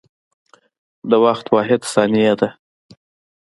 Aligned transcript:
د 1.09 1.11
وخت 1.25 1.45
واحد 1.55 1.81
ثانیه 1.93 2.33
ده. 2.39 2.49